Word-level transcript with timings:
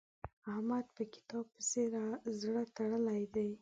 احمد 0.51 0.85
په 0.95 1.03
کتاب 1.13 1.45
پسې 1.55 1.83
زړه 2.41 2.63
تړلی 2.75 3.23
دی. 3.33 3.49